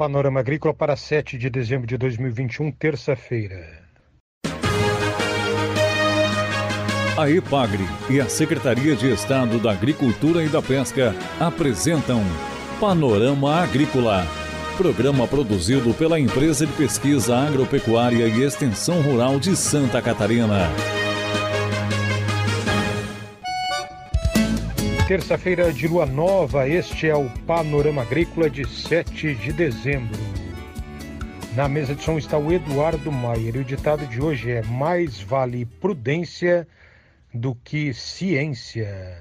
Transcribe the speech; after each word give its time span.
Panorama 0.00 0.40
Agrícola 0.40 0.72
para 0.72 0.96
7 0.96 1.36
de 1.36 1.50
dezembro 1.50 1.86
de 1.86 1.98
2021, 1.98 2.72
terça-feira. 2.72 3.82
A 7.18 7.28
EPAGRE 7.28 7.84
e 8.08 8.18
a 8.18 8.26
Secretaria 8.26 8.96
de 8.96 9.12
Estado 9.12 9.58
da 9.58 9.72
Agricultura 9.72 10.42
e 10.42 10.48
da 10.48 10.62
Pesca 10.62 11.14
apresentam 11.38 12.22
Panorama 12.80 13.56
Agrícola, 13.56 14.26
programa 14.78 15.28
produzido 15.28 15.92
pela 15.92 16.18
Empresa 16.18 16.64
de 16.64 16.72
Pesquisa 16.72 17.36
Agropecuária 17.36 18.26
e 18.26 18.42
Extensão 18.42 19.02
Rural 19.02 19.38
de 19.38 19.54
Santa 19.54 20.00
Catarina. 20.00 20.70
Terça-feira 25.10 25.72
de 25.72 25.88
lua 25.88 26.06
nova, 26.06 26.68
este 26.68 27.08
é 27.08 27.16
o 27.16 27.28
Panorama 27.44 28.02
Agrícola 28.02 28.48
de 28.48 28.64
7 28.64 29.34
de 29.34 29.52
dezembro. 29.52 30.16
Na 31.56 31.68
mesa 31.68 31.96
de 31.96 32.04
som 32.04 32.16
está 32.16 32.38
o 32.38 32.52
Eduardo 32.52 33.10
Maier 33.10 33.56
e 33.56 33.58
o 33.58 33.64
ditado 33.64 34.06
de 34.06 34.22
hoje 34.22 34.52
é: 34.52 34.62
Mais 34.62 35.20
vale 35.20 35.66
prudência 35.66 36.64
do 37.34 37.56
que 37.56 37.92
ciência. 37.92 39.20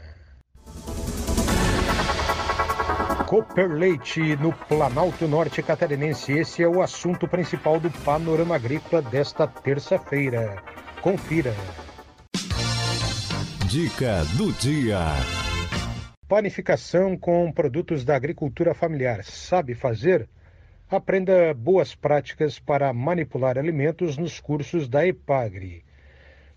Cooper 3.26 3.72
Leite 3.72 4.36
no 4.36 4.54
Planalto 4.54 5.28
Norte 5.28 5.64
Catarinense. 5.64 6.34
Esse 6.34 6.62
é 6.62 6.68
o 6.68 6.84
assunto 6.84 7.28
principal 7.28 7.80
do 7.80 7.90
Panorama 7.90 8.54
Agrícola 8.54 9.02
desta 9.02 9.48
terça-feira. 9.48 10.62
Confira. 11.02 11.56
Dica 13.66 14.24
do 14.38 14.54
dia. 14.54 15.49
Panificação 16.30 17.18
com 17.18 17.52
produtos 17.52 18.06
da 18.06 18.16
agricultura 18.16 18.76
familiar. 18.76 19.24
Sabe 19.24 19.74
fazer? 19.74 20.30
Aprenda 20.88 21.56
boas 21.56 21.96
práticas 21.96 22.60
para 22.60 22.94
manipular 22.94 23.58
alimentos 23.58 24.16
nos 24.16 24.40
cursos 24.40 24.88
da 24.88 25.08
EPAGRE. 25.08 25.84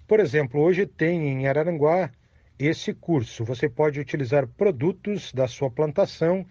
Por 0.06 0.20
exemplo, 0.20 0.60
hoje 0.60 0.84
tem 0.84 1.26
em 1.26 1.48
Araranguá 1.48 2.10
esse 2.58 2.92
curso. 2.92 3.46
Você 3.46 3.66
pode 3.66 3.98
utilizar 3.98 4.46
produtos 4.46 5.32
da 5.32 5.48
sua 5.48 5.70
plantação, 5.70 6.44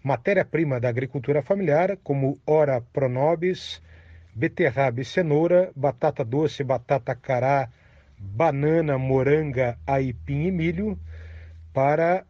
matéria-prima 0.00 0.78
da 0.78 0.88
agricultura 0.88 1.42
familiar, 1.42 1.98
como 2.04 2.38
ora 2.46 2.80
pronobis, 2.92 3.82
beterraba 4.32 5.00
e 5.00 5.04
cenoura, 5.04 5.72
batata 5.74 6.24
doce, 6.24 6.62
batata 6.62 7.12
cará, 7.16 7.68
banana, 8.16 8.96
moranga, 8.98 9.76
aipim 9.84 10.46
e 10.46 10.52
milho, 10.52 10.96
para 11.72 12.24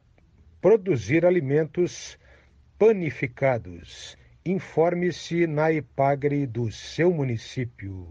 produzir 0.63 1.27
alimentos 1.27 2.17
panificados. 2.79 4.17
Informe-se 4.47 5.45
na 5.47 5.73
Ipagre 5.73 6.47
do 6.47 6.71
seu 6.71 7.13
município. 7.13 8.09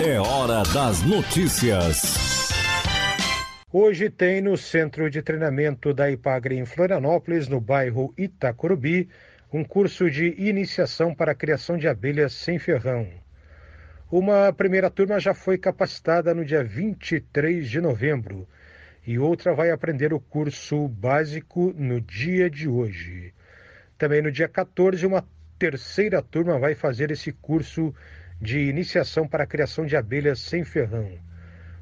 É 0.00 0.20
hora 0.20 0.62
das 0.72 1.02
notícias. 1.02 2.00
Hoje 3.72 4.08
tem 4.08 4.40
no 4.40 4.56
Centro 4.56 5.10
de 5.10 5.20
Treinamento 5.20 5.92
da 5.92 6.10
Ipagre 6.10 6.56
em 6.56 6.64
Florianópolis, 6.64 7.48
no 7.48 7.60
bairro 7.60 8.14
Itacorubi, 8.16 9.08
um 9.52 9.64
curso 9.64 10.08
de 10.08 10.32
iniciação 10.38 11.12
para 11.12 11.32
a 11.32 11.34
criação 11.34 11.76
de 11.76 11.88
abelhas 11.88 12.32
sem 12.32 12.58
ferrão. 12.58 13.08
Uma 14.10 14.52
primeira 14.52 14.88
turma 14.88 15.18
já 15.18 15.34
foi 15.34 15.58
capacitada 15.58 16.32
no 16.32 16.44
dia 16.44 16.62
23 16.62 17.68
de 17.68 17.80
novembro 17.80 18.48
e 19.08 19.18
outra 19.18 19.54
vai 19.54 19.70
aprender 19.70 20.12
o 20.12 20.20
curso 20.20 20.86
básico 20.86 21.72
no 21.74 21.98
dia 21.98 22.50
de 22.50 22.68
hoje. 22.68 23.32
Também 23.96 24.20
no 24.20 24.30
dia 24.30 24.46
14, 24.46 25.06
uma 25.06 25.26
terceira 25.58 26.20
turma 26.20 26.58
vai 26.58 26.74
fazer 26.74 27.10
esse 27.10 27.32
curso 27.32 27.94
de 28.38 28.58
iniciação 28.68 29.26
para 29.26 29.44
a 29.44 29.46
criação 29.46 29.86
de 29.86 29.96
abelhas 29.96 30.40
sem 30.40 30.62
ferrão. 30.62 31.18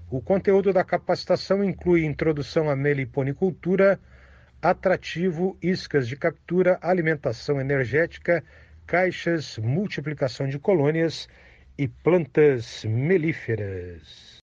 O 0.08 0.22
conteúdo 0.22 0.72
da 0.72 0.84
capacitação 0.84 1.64
inclui 1.64 2.04
introdução 2.04 2.70
à 2.70 2.76
meliponicultura, 2.76 3.98
atrativo, 4.62 5.58
iscas 5.60 6.06
de 6.06 6.14
captura, 6.14 6.78
alimentação 6.80 7.60
energética, 7.60 8.40
caixas, 8.86 9.58
multiplicação 9.58 10.46
de 10.46 10.60
colônias 10.60 11.28
e 11.76 11.88
plantas 11.88 12.84
melíferas. 12.84 14.35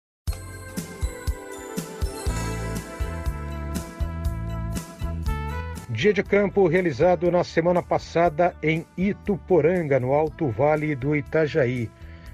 Dia 5.94 6.12
de 6.12 6.24
campo 6.24 6.68
realizado 6.68 7.30
na 7.30 7.44
semana 7.44 7.84
passada 7.84 8.56
em 8.64 8.84
Ituporanga, 8.98 10.00
no 10.00 10.12
Alto 10.12 10.50
Vale 10.50 10.96
do 10.96 11.16
Itajaí 11.16 11.88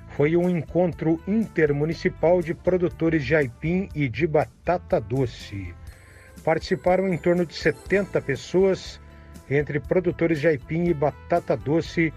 foi 0.08 0.38
um 0.38 0.50
encontro 0.50 1.22
intermunicipal 1.28 2.42
de 2.42 2.54
produtores 2.54 3.26
de 3.26 3.36
aipim 3.36 3.90
e 3.94 4.08
de 4.08 4.26
batata 4.26 4.98
doce. 4.98 5.76
Participaram 6.42 7.14
em 7.14 7.18
torno 7.18 7.46
de 7.46 7.54
70 7.54 8.22
pessoas, 8.22 8.98
entre 9.50 9.82
produtores 9.82 10.40
de 10.40 10.48
aipim 10.48 10.86
e 10.86 10.94
batata 10.94 11.58
doce 11.58 12.14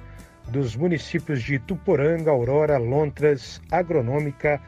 dos 0.47 0.76
municípios 0.76 1.42
de 1.42 1.59
Tuporanga, 1.59 2.30
Aurora, 2.30 2.78
Lontras, 2.78 3.60
Agronômica, 3.69 4.60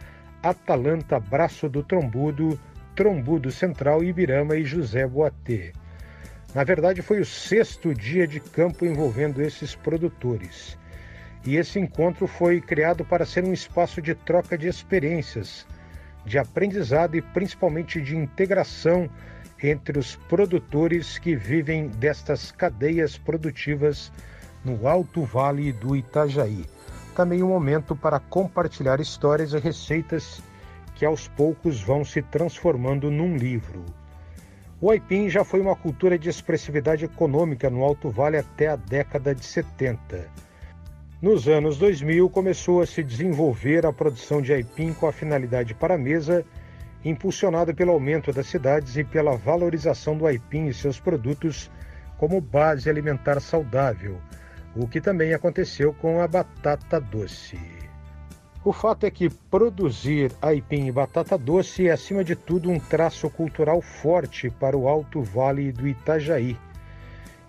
Atalanta, 0.43 1.21
Braço 1.21 1.69
do 1.69 1.85
Trombudo, 1.85 2.59
Trombudo 2.97 3.53
Central, 3.53 4.03
Ibirama 4.03 4.57
e 4.57 4.65
José 4.65 5.07
Boatê. 5.07 5.73
Na 6.55 6.63
verdade, 6.63 7.03
foi 7.03 7.21
o 7.21 7.25
sexto 7.25 7.93
dia 7.93 8.29
de 8.29 8.39
campo 8.39 8.87
envolvendo 8.87 9.43
esses 9.43 9.75
produtores. 9.75 10.79
E 11.45 11.57
esse 11.57 11.81
encontro 11.81 12.29
foi 12.29 12.61
criado 12.61 13.05
para 13.05 13.27
ser 13.27 13.43
um 13.43 13.53
espaço 13.53 14.01
de 14.01 14.15
troca 14.15 14.57
de 14.57 14.69
experiências, 14.69 15.67
de 16.25 16.39
aprendizado 16.39 17.17
e 17.17 17.23
principalmente 17.23 18.01
de 18.01 18.17
integração 18.17 19.11
entre 19.61 19.99
os 19.99 20.15
produtores 20.15 21.19
que 21.19 21.35
vivem 21.35 21.89
destas 21.89 22.53
cadeias 22.53 23.19
produtivas 23.19 24.13
no 24.65 24.87
Alto 24.87 25.23
Vale 25.25 25.73
do 25.73 25.97
Itajaí. 25.97 26.65
Também 27.17 27.43
um 27.43 27.49
momento 27.49 27.97
para 27.97 28.21
compartilhar 28.21 29.01
histórias 29.01 29.53
e 29.53 29.59
receitas 29.59 30.41
que 30.95 31.05
aos 31.05 31.27
poucos 31.27 31.83
vão 31.83 32.05
se 32.05 32.23
transformando 32.23 33.11
num 33.11 33.37
livro. 33.37 33.85
O 34.85 34.91
aipim 34.91 35.31
já 35.31 35.43
foi 35.43 35.63
uma 35.63 35.75
cultura 35.75 36.19
de 36.19 36.29
expressividade 36.29 37.07
econômica 37.07 37.71
no 37.71 37.83
Alto 37.83 38.11
Vale 38.11 38.37
até 38.37 38.67
a 38.67 38.77
década 38.77 39.35
de 39.35 39.43
70 39.43 40.29
nos 41.23 41.49
anos 41.49 41.79
2000, 41.79 42.29
começou 42.29 42.83
a 42.83 42.87
se 42.87 43.03
desenvolver 43.03 43.87
a 43.87 43.93
produção 43.95 44.43
de 44.43 44.53
aipim 44.53 44.93
com 44.93 45.07
a 45.07 45.13
finalidade 45.13 45.73
para 45.73 45.95
a 45.95 45.99
mesa, 45.99 46.45
impulsionada 47.03 47.73
pelo 47.73 47.93
aumento 47.93 48.31
das 48.31 48.47
cidades 48.47 48.95
e 48.99 49.05
pela 49.05 49.35
valorização 49.35 50.19
do 50.19 50.27
aipim 50.27 50.67
e 50.67 50.75
seus 50.75 51.01
produtos 51.01 51.71
como 52.19 52.43
base 52.43 52.91
alimentar 52.91 53.41
saudável, 53.41 54.21
o 54.77 54.87
que 54.87 55.01
também 55.01 55.33
aconteceu 55.33 55.95
com 55.95 56.21
a 56.21 56.29
batata 56.29 57.01
doce. 57.01 57.59
O 58.65 58.73
fato 58.73 59.05
é 59.05 59.11
que 59.11 59.29
produzir 59.29 60.33
aipim 60.41 60.87
e 60.87 60.93
batata 60.93 61.37
doce 61.37 61.87
é, 61.87 61.93
acima 61.93 62.25
de 62.25 62.35
tudo, 62.35 62.71
um 62.71 62.81
traço 62.81 63.29
cultural 63.29 63.83
forte 63.83 64.49
para 64.49 64.75
o 64.75 64.89
Alto 64.89 65.23
Vale 65.23 65.71
do 65.71 65.87
Itajaí 65.87 66.57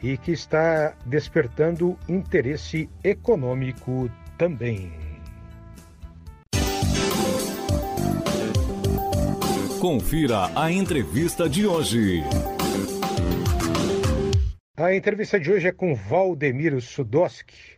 e 0.03 0.17
que 0.17 0.33
está 0.33 0.93
despertando 1.05 1.97
interesse 2.09 2.89
econômico 3.01 4.11
também. 4.37 4.91
Confira 9.79 10.49
a 10.53 10.69
entrevista 10.69 11.47
de 11.47 11.65
hoje. 11.65 12.23
A 14.75 14.93
entrevista 14.93 15.39
de 15.39 15.49
hoje 15.49 15.67
é 15.67 15.71
com 15.71 15.95
Valdemiro 15.95 16.81
Sudoski, 16.81 17.77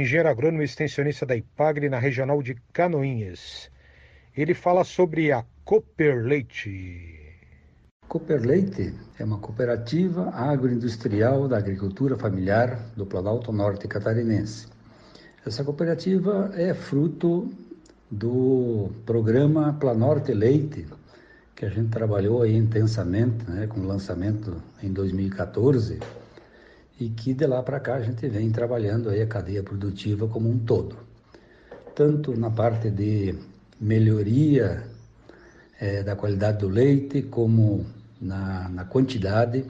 engenheiro 0.00 0.28
agrônomo 0.28 0.62
e 0.62 0.64
extensionista 0.64 1.24
da 1.24 1.36
IPAGRE 1.36 1.88
na 1.88 1.98
regional 1.98 2.42
de 2.42 2.54
Canoinhas. 2.72 3.70
Ele 4.36 4.52
fala 4.52 4.82
sobre 4.82 5.30
a 5.30 5.44
Cooper 5.64 6.24
Leite. 6.24 7.24
Cooperleite 8.08 8.92
é 9.18 9.24
uma 9.24 9.38
cooperativa 9.38 10.30
agroindustrial 10.30 11.48
da 11.48 11.58
agricultura 11.58 12.16
familiar 12.16 12.78
do 12.96 13.06
Planalto 13.06 13.52
Norte 13.52 13.88
catarinense. 13.88 14.66
Essa 15.46 15.64
cooperativa 15.64 16.50
é 16.54 16.74
fruto 16.74 17.50
do 18.10 18.90
programa 19.06 19.72
Planorte 19.74 20.32
Leite, 20.32 20.86
que 21.54 21.64
a 21.64 21.68
gente 21.68 21.90
trabalhou 21.90 22.42
aí 22.42 22.54
intensamente, 22.54 23.48
né, 23.50 23.66
com 23.66 23.80
o 23.80 23.86
lançamento 23.86 24.62
em 24.82 24.92
2014, 24.92 26.00
e 26.98 27.08
que 27.08 27.34
de 27.34 27.46
lá 27.46 27.62
para 27.62 27.80
cá 27.80 27.96
a 27.96 28.00
gente 28.00 28.28
vem 28.28 28.50
trabalhando 28.50 29.10
aí 29.10 29.22
a 29.22 29.26
cadeia 29.26 29.62
produtiva 29.62 30.28
como 30.28 30.48
um 30.48 30.58
todo. 30.58 30.96
Tanto 31.94 32.38
na 32.38 32.50
parte 32.50 32.90
de 32.90 33.34
melhoria 33.80 34.84
é, 35.80 36.02
da 36.02 36.16
qualidade 36.16 36.58
do 36.58 36.68
leite, 36.68 37.22
como 37.22 37.84
na, 38.20 38.68
na 38.68 38.84
quantidade 38.84 39.64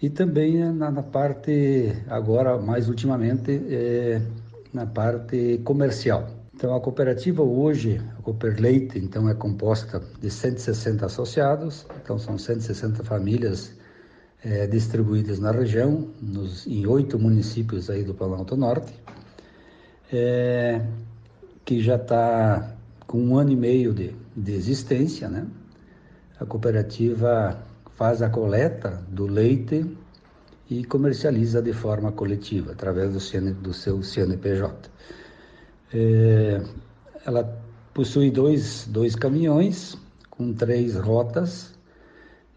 e 0.00 0.10
também 0.10 0.58
na, 0.72 0.90
na 0.90 1.02
parte, 1.02 1.92
agora 2.08 2.58
mais 2.58 2.88
ultimamente, 2.88 3.62
é, 3.70 4.20
na 4.72 4.84
parte 4.84 5.60
comercial. 5.64 6.28
Então 6.54 6.74
a 6.74 6.80
cooperativa 6.80 7.42
hoje, 7.42 8.00
a 8.18 8.22
Cooper 8.22 8.60
Leite, 8.60 8.98
então 8.98 9.28
é 9.28 9.34
composta 9.34 10.02
de 10.20 10.30
160 10.30 11.06
associados, 11.06 11.86
então 12.02 12.18
são 12.18 12.36
160 12.36 13.04
famílias 13.04 13.72
é, 14.44 14.66
distribuídas 14.66 15.38
na 15.38 15.52
região, 15.52 16.08
nos, 16.20 16.66
em 16.66 16.86
oito 16.86 17.18
municípios 17.18 17.88
aí 17.88 18.02
do 18.02 18.14
Planalto 18.14 18.56
Norte, 18.56 18.92
é, 20.12 20.84
que 21.64 21.80
já 21.80 21.96
está 21.96 22.74
com 23.06 23.18
um 23.18 23.36
ano 23.36 23.52
e 23.52 23.56
meio 23.56 23.94
de, 23.94 24.14
de 24.36 24.52
existência, 24.52 25.28
né? 25.28 25.46
A 26.40 26.44
cooperativa 26.44 27.62
faz 27.96 28.20
a 28.20 28.28
coleta 28.28 29.02
do 29.08 29.26
leite 29.26 29.86
e 30.68 30.84
comercializa 30.84 31.62
de 31.62 31.72
forma 31.72 32.10
coletiva, 32.10 32.72
através 32.72 33.12
do, 33.12 33.20
CN, 33.20 33.52
do 33.52 33.72
seu 33.72 34.02
CNPJ. 34.02 34.90
É, 35.94 36.62
ela 37.24 37.62
possui 37.94 38.30
dois, 38.30 38.86
dois 38.88 39.14
caminhões 39.14 39.96
com 40.30 40.52
três 40.52 40.96
rotas 40.96 41.74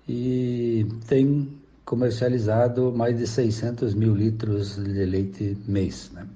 e 0.08 0.88
tem 1.08 1.60
comercializado 1.86 2.92
mais 2.92 3.18
de 3.18 3.28
600 3.28 3.94
mil 3.94 4.14
litros 4.14 4.76
de 4.76 5.06
leite 5.06 5.56
mês. 5.68 6.12
Né? 6.12 6.28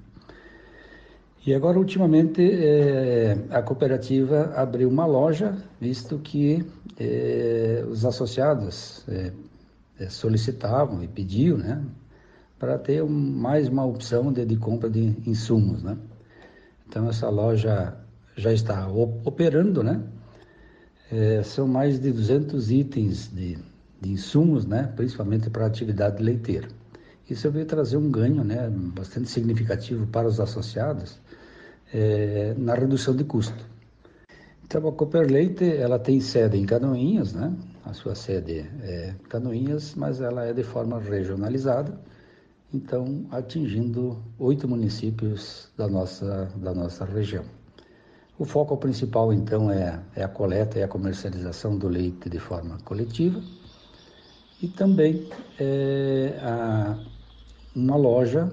E 1.44 1.54
agora, 1.54 1.78
ultimamente, 1.78 2.40
é, 2.42 3.36
a 3.50 3.60
cooperativa 3.60 4.52
abriu 4.54 4.88
uma 4.88 5.06
loja, 5.06 5.56
visto 5.80 6.18
que 6.18 6.64
é, 6.98 7.84
os 7.88 8.04
associados 8.04 9.04
é, 9.08 9.32
solicitavam 10.08 11.02
e 11.02 11.08
pediam, 11.08 11.58
né, 11.58 11.82
para 12.58 12.78
ter 12.78 13.02
um, 13.02 13.08
mais 13.08 13.68
uma 13.68 13.84
opção 13.86 14.30
de, 14.32 14.44
de, 14.44 14.56
compra 14.56 14.88
de 14.88 15.16
insumos, 15.26 15.82
né. 15.82 15.96
Então, 16.86 17.08
essa 17.08 17.28
loja 17.28 17.96
já 18.36 18.52
está 18.52 18.86
operando, 18.88 19.82
né, 19.82 20.02
são 21.44 21.66
mais 21.66 21.98
de 21.98 22.12
200 22.12 22.70
itens 22.70 23.28
de, 23.32 23.58
de 24.00 24.10
insumos, 24.10 24.66
né, 24.66 24.92
principalmente 24.96 25.50
para 25.50 25.64
a 25.64 25.66
atividade 25.66 26.22
leiteira. 26.22 26.68
Isso 27.28 27.48
veio 27.50 27.66
trazer 27.66 27.96
um 27.96 28.10
ganho 28.10 28.42
né, 28.42 28.68
bastante 28.70 29.30
significativo 29.30 30.06
para 30.06 30.26
os 30.26 30.40
associados, 30.40 31.20
é, 31.92 32.54
na 32.56 32.74
redução 32.74 33.14
de 33.14 33.24
custo. 33.24 33.68
Então, 34.64 34.88
a 34.88 34.92
Cooper 34.92 35.30
Leite, 35.30 35.64
ela 35.64 35.98
tem 35.98 36.20
sede 36.20 36.56
em 36.56 36.64
Canoinhas, 36.64 37.32
né? 37.32 37.52
A 37.84 37.92
sua 37.92 38.14
sede 38.14 38.60
é 38.82 39.14
Canoinhas, 39.28 39.94
mas 39.96 40.20
ela 40.20 40.44
é 40.44 40.52
de 40.52 40.62
forma 40.62 41.00
regionalizada, 41.00 41.98
então 42.72 43.26
atingindo 43.32 44.16
oito 44.38 44.68
municípios 44.68 45.68
da 45.76 45.88
nossa, 45.88 46.48
da 46.56 46.72
nossa 46.72 47.04
região. 47.04 47.44
O 48.38 48.44
foco 48.44 48.76
principal, 48.76 49.32
então, 49.32 49.70
é, 49.70 50.00
é 50.14 50.22
a 50.22 50.28
coleta 50.28 50.78
e 50.78 50.82
a 50.82 50.88
comercialização 50.88 51.76
do 51.76 51.88
leite 51.88 52.30
de 52.30 52.38
forma 52.38 52.78
coletiva 52.84 53.40
e 54.62 54.68
também 54.68 55.28
é, 55.58 56.38
a, 56.42 56.98
uma 57.74 57.96
loja 57.96 58.50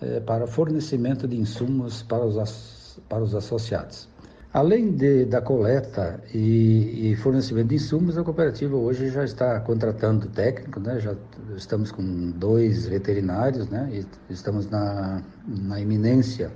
é, 0.00 0.20
para 0.20 0.46
fornecimento 0.46 1.26
de 1.26 1.36
insumos 1.36 2.02
para 2.02 2.24
os, 2.24 3.00
para 3.08 3.22
os 3.22 3.34
associados. 3.34 4.08
Além 4.52 4.96
de, 4.96 5.26
da 5.26 5.40
coleta 5.40 6.20
e, 6.34 7.12
e, 7.12 7.16
fornecimento 7.16 7.68
de 7.68 7.76
insumos, 7.76 8.18
a 8.18 8.24
cooperativa 8.24 8.76
hoje 8.76 9.08
já 9.08 9.24
está 9.24 9.60
contratando 9.60 10.26
técnicos, 10.26 10.82
né? 10.82 10.98
já 10.98 11.14
estamos 11.56 11.92
com 11.92 12.32
dois 12.32 12.86
veterinários 12.86 13.68
né? 13.68 13.88
e 13.92 14.32
estamos 14.32 14.68
na, 14.68 15.22
na 15.46 15.80
iminência 15.80 16.50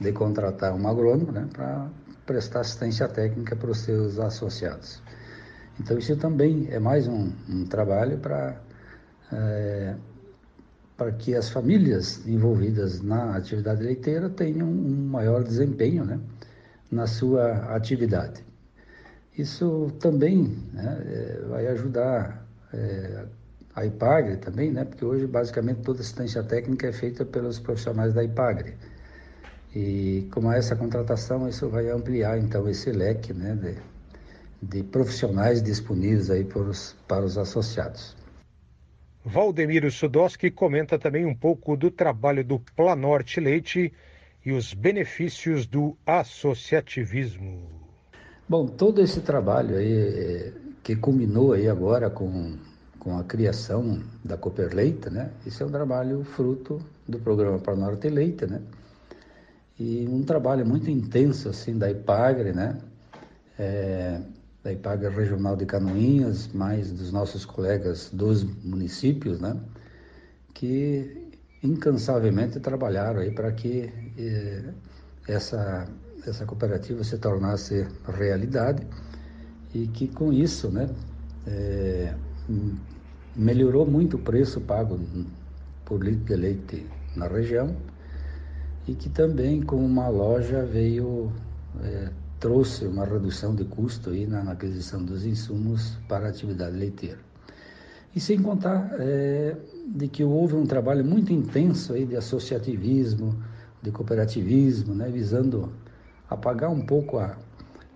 de 0.00 0.10
contratar 0.10 0.74
um 0.74 0.88
agrônomo 0.88 1.30
né? 1.30 1.46
para 1.52 1.88
prestar 2.26 2.60
assistência 2.60 3.06
técnica 3.06 3.54
para 3.54 3.70
os 3.70 3.78
seus 3.78 4.18
associados. 4.18 5.00
Então, 5.80 5.98
isso 5.98 6.16
também 6.16 6.68
é 6.70 6.78
mais 6.78 7.08
um, 7.08 7.32
um 7.48 7.64
trabalho 7.64 8.18
para 8.18 8.60
é, 9.32 9.94
para 10.96 11.10
que 11.12 11.34
as 11.34 11.50
famílias 11.50 12.24
envolvidas 12.26 13.00
na 13.00 13.36
atividade 13.36 13.82
leiteira 13.82 14.28
tenham 14.28 14.68
um 14.68 15.08
maior 15.08 15.42
desempenho 15.42 16.04
né, 16.04 16.20
na 16.90 17.06
sua 17.06 17.74
atividade. 17.74 18.44
Isso 19.36 19.90
também 19.98 20.58
né, 20.72 21.02
é, 21.06 21.46
vai 21.48 21.66
ajudar 21.68 22.46
é, 22.72 23.24
a 23.74 23.86
IPAGRE 23.86 24.36
também, 24.36 24.70
né, 24.70 24.84
porque 24.84 25.04
hoje 25.04 25.26
basicamente 25.26 25.80
toda 25.80 26.00
assistência 26.00 26.42
técnica 26.42 26.86
é 26.86 26.92
feita 26.92 27.24
pelos 27.24 27.58
profissionais 27.58 28.12
da 28.12 28.22
IPAGRE. 28.22 28.74
E 29.74 30.28
com 30.30 30.52
essa 30.52 30.76
contratação, 30.76 31.48
isso 31.48 31.68
vai 31.68 31.90
ampliar 31.90 32.38
então 32.38 32.68
esse 32.68 32.92
leque 32.92 33.32
né, 33.32 33.56
de, 33.56 33.76
de 34.62 34.82
profissionais 34.84 35.60
disponíveis 35.60 36.30
aí 36.30 36.44
para 36.44 36.62
os, 36.62 36.96
para 37.08 37.24
os 37.24 37.36
associados. 37.36 38.16
Valdemiro 39.24 39.90
Sudoski 39.90 40.50
comenta 40.50 40.98
também 40.98 41.26
um 41.26 41.34
pouco 41.34 41.76
do 41.76 41.90
trabalho 41.90 42.44
do 42.44 42.58
Planorte 42.58 43.40
Leite 43.40 43.92
e 44.44 44.52
os 44.52 44.74
benefícios 44.74 45.66
do 45.66 45.96
associativismo. 46.06 47.68
Bom, 48.48 48.66
todo 48.66 49.00
esse 49.00 49.20
trabalho 49.20 49.76
aí 49.76 49.92
eh, 49.92 50.52
que 50.82 50.96
culminou 50.96 51.52
aí 51.52 51.68
agora 51.68 52.10
com, 52.10 52.56
com 52.98 53.16
a 53.16 53.22
criação 53.22 54.02
da 54.24 54.36
Cooper 54.36 54.74
Leite, 54.74 55.08
né? 55.08 55.30
Isso 55.46 55.62
é 55.62 55.66
um 55.66 55.70
trabalho 55.70 56.24
fruto 56.24 56.80
do 57.06 57.18
programa 57.20 57.58
Planorte 57.58 58.08
Leite, 58.08 58.46
né? 58.46 58.60
E 59.78 60.06
um 60.08 60.22
trabalho 60.22 60.66
muito 60.66 60.90
intenso 60.90 61.48
assim 61.48 61.78
da 61.78 61.88
IPAGRE, 61.88 62.52
né? 62.52 62.78
É, 63.56 64.20
da 64.62 64.72
IPAGA 64.72 65.10
Regional 65.10 65.56
de 65.56 65.66
Canoinhas, 65.66 66.48
mais 66.52 66.92
dos 66.92 67.12
nossos 67.12 67.44
colegas 67.44 68.10
dos 68.12 68.44
municípios, 68.64 69.40
né, 69.40 69.58
que 70.54 71.30
incansavelmente 71.62 72.60
trabalharam 72.60 73.20
aí 73.20 73.30
para 73.30 73.50
que 73.52 73.92
eh, 74.18 74.72
essa, 75.28 75.86
essa 76.26 76.44
cooperativa 76.44 77.02
se 77.04 77.18
tornasse 77.18 77.86
realidade 78.06 78.86
e 79.74 79.86
que 79.88 80.08
com 80.08 80.32
isso, 80.32 80.70
né, 80.70 80.88
eh, 81.46 82.14
melhorou 83.34 83.86
muito 83.86 84.16
o 84.16 84.20
preço 84.20 84.60
pago 84.60 85.00
por 85.84 86.02
litro 86.04 86.24
de 86.24 86.36
leite 86.36 86.86
na 87.16 87.26
região 87.26 87.76
e 88.86 88.94
que 88.94 89.08
também 89.08 89.62
com 89.62 89.76
uma 89.76 90.08
loja 90.08 90.64
veio 90.64 91.32
eh, 91.82 92.10
trouxe 92.42 92.84
uma 92.86 93.04
redução 93.04 93.54
de 93.54 93.64
custo 93.64 94.10
aí 94.10 94.26
na, 94.26 94.42
na 94.42 94.52
aquisição 94.52 95.02
dos 95.04 95.24
insumos 95.24 95.96
para 96.08 96.26
a 96.26 96.28
atividade 96.28 96.76
leiteira. 96.76 97.18
E 98.16 98.18
sem 98.20 98.42
contar 98.42 98.90
é, 98.98 99.56
de 99.86 100.08
que 100.08 100.24
houve 100.24 100.56
um 100.56 100.66
trabalho 100.66 101.04
muito 101.04 101.32
intenso 101.32 101.92
aí 101.92 102.04
de 102.04 102.16
associativismo, 102.16 103.40
de 103.80 103.92
cooperativismo, 103.92 104.92
né, 104.92 105.08
visando 105.08 105.72
apagar 106.28 106.68
um 106.68 106.84
pouco 106.84 107.16
a, 107.18 107.36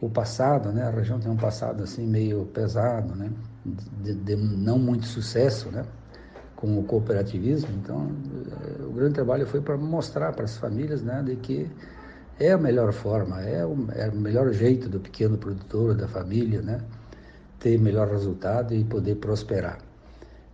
o 0.00 0.08
passado, 0.08 0.70
né, 0.70 0.84
a 0.84 0.90
região 0.90 1.18
tem 1.18 1.30
um 1.30 1.36
passado 1.36 1.82
assim 1.82 2.06
meio 2.06 2.46
pesado, 2.46 3.16
né, 3.16 3.32
de, 4.00 4.14
de 4.14 4.36
não 4.36 4.78
muito 4.78 5.06
sucesso, 5.06 5.72
né, 5.72 5.84
com 6.54 6.78
o 6.78 6.84
cooperativismo. 6.84 7.70
Então, 7.82 8.12
é, 8.80 8.84
o 8.84 8.92
grande 8.92 9.14
trabalho 9.14 9.44
foi 9.44 9.60
para 9.60 9.76
mostrar 9.76 10.32
para 10.32 10.44
as 10.44 10.56
famílias, 10.56 11.02
né, 11.02 11.20
de 11.26 11.34
que 11.34 11.68
é 12.38 12.52
a 12.52 12.59
melhor 12.59 12.93
forma, 12.93 13.40
é 13.43 13.64
o, 13.64 13.88
é 13.95 14.09
o 14.09 14.16
melhor 14.16 14.52
jeito 14.52 14.88
do 14.88 15.00
pequeno 15.00 15.38
produtor, 15.38 15.95
da 15.95 16.07
família, 16.07 16.61
né? 16.61 16.81
Ter 17.59 17.78
melhor 17.78 18.09
resultado 18.09 18.75
e 18.75 18.85
poder 18.85 19.16
prosperar. 19.16 19.78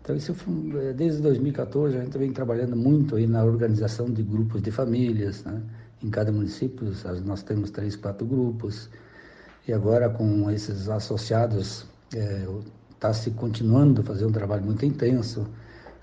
Então, 0.00 0.16
isso 0.16 0.34
foi, 0.34 0.92
desde 0.94 1.22
2014 1.22 1.96
a 1.96 2.04
gente 2.04 2.18
vem 2.18 2.32
trabalhando 2.32 2.76
muito 2.76 3.16
aí 3.16 3.26
na 3.26 3.44
organização 3.44 4.10
de 4.10 4.22
grupos 4.22 4.62
de 4.62 4.70
famílias, 4.70 5.44
né? 5.44 5.60
Em 6.02 6.10
cada 6.10 6.32
município 6.32 6.92
nós 7.24 7.42
temos 7.42 7.70
três, 7.70 7.94
quatro 7.94 8.26
grupos. 8.26 8.88
E 9.66 9.72
agora 9.72 10.08
com 10.08 10.50
esses 10.50 10.88
associados 10.88 11.86
está 12.10 13.08
é, 13.08 13.12
se 13.12 13.30
continuando 13.30 14.00
a 14.00 14.04
fazer 14.04 14.26
um 14.26 14.32
trabalho 14.32 14.64
muito 14.64 14.84
intenso 14.84 15.46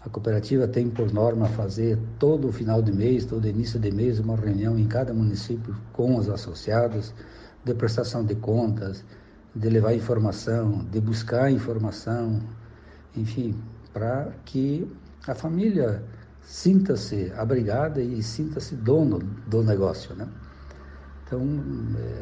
a 0.02 0.10
cooperativa 0.10 0.68
tem 0.68 0.90
por 0.90 1.12
norma 1.12 1.48
fazer 1.50 2.00
todo 2.18 2.52
final 2.52 2.82
de 2.82 2.92
mês, 2.92 3.26
todo 3.26 3.48
início 3.48 3.80
de 3.80 3.92
mês, 3.92 4.20
uma 4.20 4.36
reunião 4.36 4.80
em 4.80 4.88
cada 4.88 5.14
município 5.14 5.76
com 5.92 6.16
os 6.16 6.30
associados, 6.30 7.14
de 7.66 7.74
prestação 7.74 8.24
de 8.24 8.36
contas, 8.36 9.04
de 9.54 9.70
levar 9.70 9.94
informação, 9.94 10.86
de 10.90 11.02
buscar 11.02 11.52
informação, 11.52 12.40
enfim, 13.16 13.56
para 13.92 14.32
que 14.46 14.90
a 15.28 15.36
família 15.36 16.02
sinta-se 16.42 17.32
abrigada 17.36 18.02
e 18.02 18.24
sinta-se 18.24 18.76
dono 18.76 19.20
do 19.48 19.62
negócio, 19.64 20.16
né? 20.16 20.28
Então, 21.26 21.44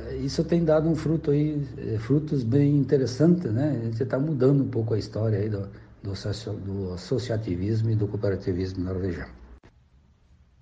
é, 0.09 0.17
isso 0.17 0.43
tem 0.43 0.65
dado 0.65 0.89
um 0.89 0.95
fruto 0.95 1.31
aí, 1.31 1.65
é, 1.77 1.97
frutos 1.97 2.43
bem 2.43 2.75
interessantes, 2.75 3.53
né? 3.53 3.79
A 3.81 3.85
gente 3.85 4.03
está 4.03 4.19
mudando 4.19 4.63
um 4.63 4.67
pouco 4.67 4.93
a 4.95 4.97
história 4.97 5.39
aí 5.39 5.47
do, 5.47 5.69
do, 6.07 6.53
do 6.59 6.93
associativismo 6.93 7.91
e 7.91 7.95
do 7.95 8.07
cooperativismo 8.07 8.83
na 8.83 8.93
região. 8.93 9.27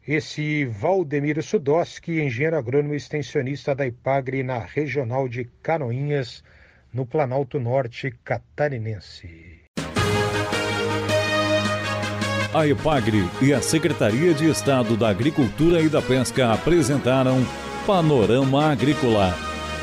Esse 0.08 0.66
Valdemiro 0.66 1.42
Sudoski, 1.42 2.22
engenheiro 2.22 2.58
agrônomo 2.58 2.94
extensionista 2.94 3.74
da 3.74 3.88
IPAGRE 3.88 4.44
na 4.44 4.60
Regional 4.60 5.28
de 5.28 5.46
Canoinhas, 5.64 6.44
no 6.94 7.06
Planalto 7.06 7.60
Norte 7.60 8.14
catarinense. 8.24 9.62
A 12.54 12.66
IPAGRE 12.68 13.28
e 13.42 13.54
a 13.54 13.62
Secretaria 13.62 14.34
de 14.34 14.50
Estado 14.50 14.96
da 14.96 15.10
Agricultura 15.10 15.82
e 15.82 15.90
da 15.90 16.02
Pesca 16.02 16.54
apresentaram 16.54 17.40
Panorama 17.86 18.72
Agrícola, 18.72 19.34